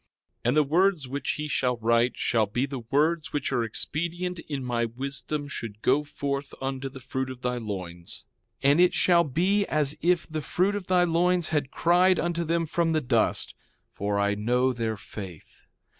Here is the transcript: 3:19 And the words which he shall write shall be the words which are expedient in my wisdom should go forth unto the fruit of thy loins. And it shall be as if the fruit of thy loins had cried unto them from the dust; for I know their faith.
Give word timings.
3:19 0.39 0.41
And 0.45 0.57
the 0.57 0.63
words 0.63 1.07
which 1.07 1.31
he 1.33 1.47
shall 1.47 1.77
write 1.77 2.17
shall 2.17 2.47
be 2.47 2.65
the 2.65 2.79
words 2.79 3.31
which 3.33 3.51
are 3.51 3.63
expedient 3.63 4.39
in 4.49 4.65
my 4.65 4.83
wisdom 4.85 5.47
should 5.47 5.83
go 5.83 6.03
forth 6.03 6.55
unto 6.59 6.89
the 6.89 6.99
fruit 6.99 7.29
of 7.29 7.43
thy 7.43 7.57
loins. 7.59 8.25
And 8.63 8.79
it 8.79 8.95
shall 8.95 9.23
be 9.23 9.63
as 9.67 9.95
if 10.01 10.25
the 10.27 10.41
fruit 10.41 10.73
of 10.73 10.87
thy 10.87 11.03
loins 11.03 11.49
had 11.49 11.69
cried 11.69 12.17
unto 12.17 12.43
them 12.43 12.65
from 12.65 12.93
the 12.93 13.01
dust; 13.01 13.53
for 13.91 14.17
I 14.17 14.33
know 14.33 14.73
their 14.73 14.97
faith. 14.97 15.67